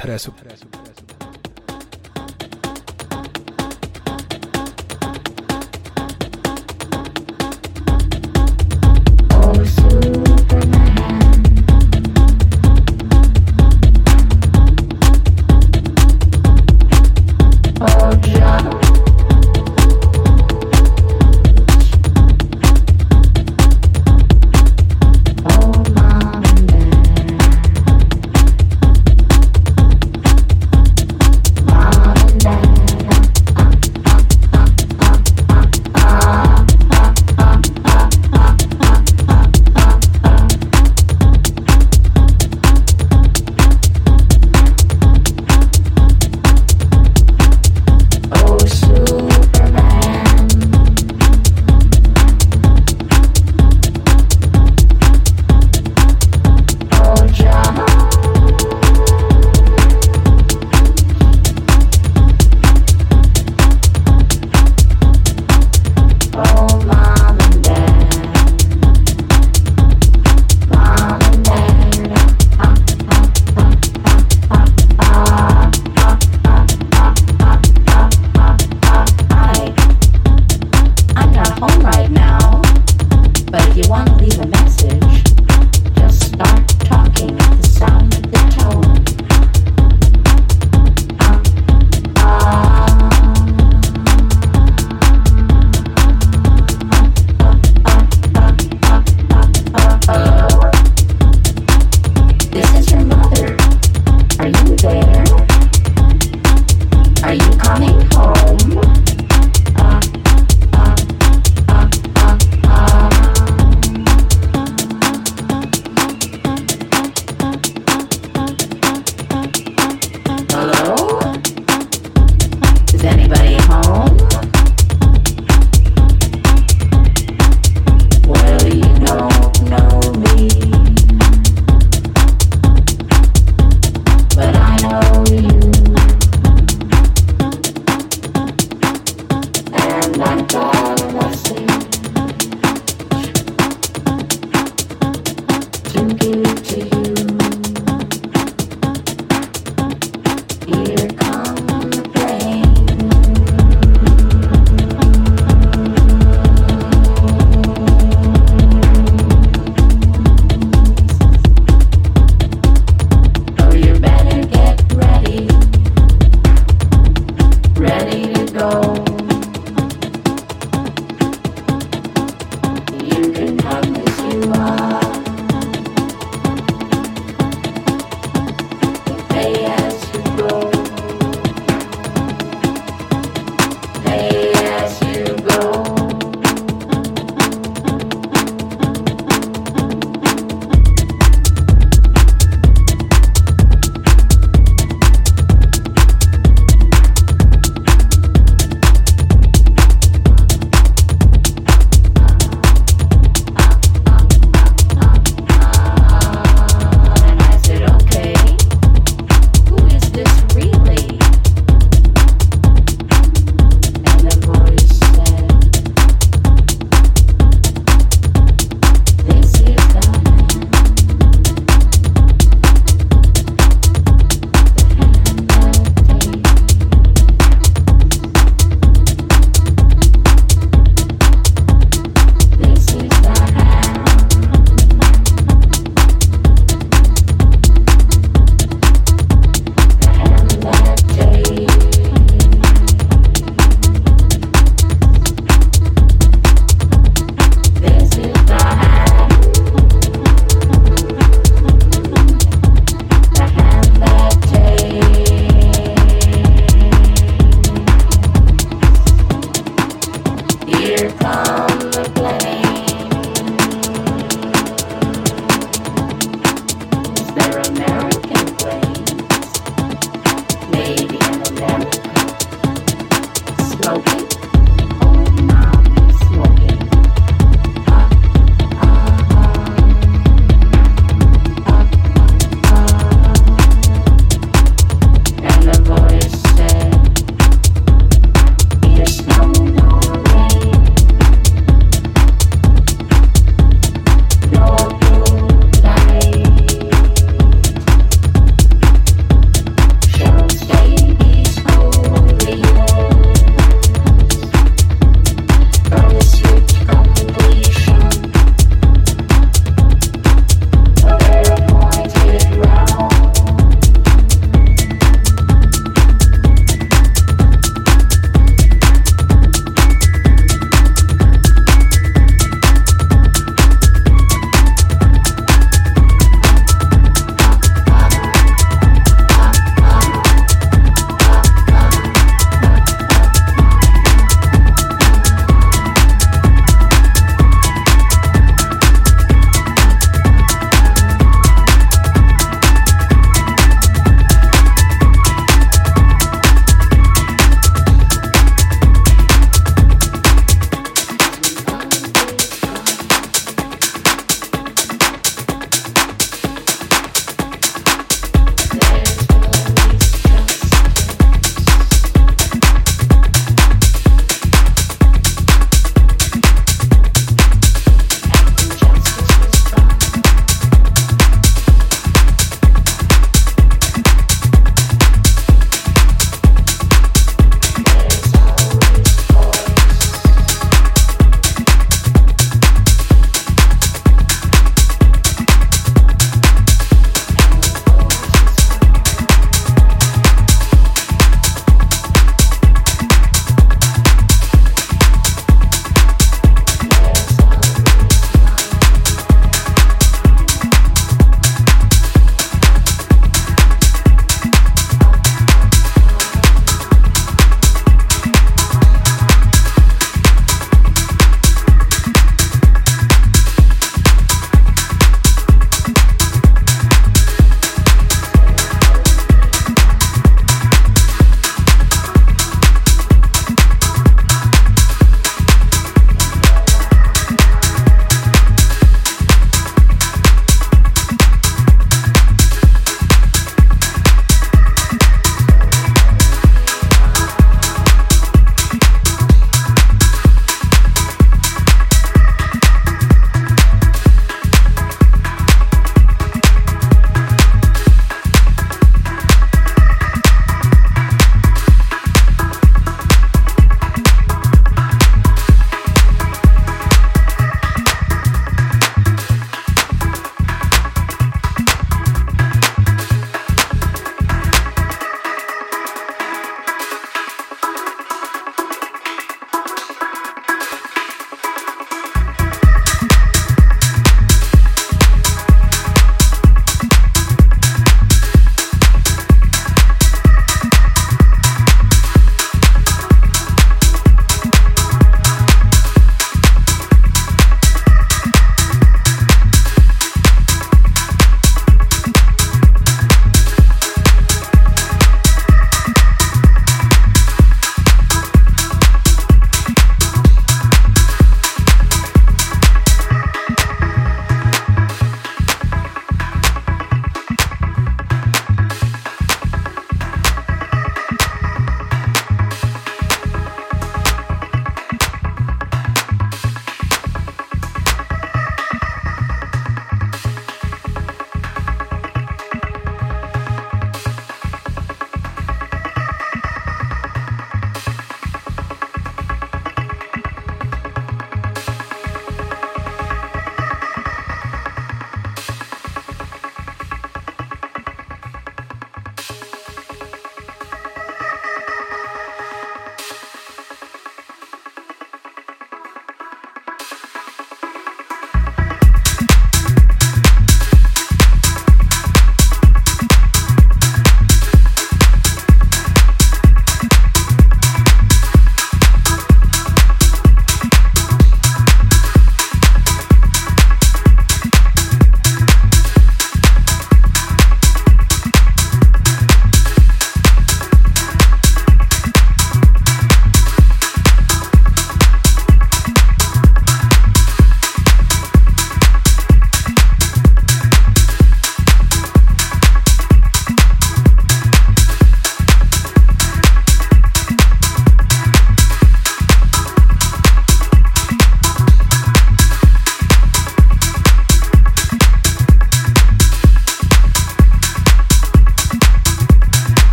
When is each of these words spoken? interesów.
interesów. 0.00 0.34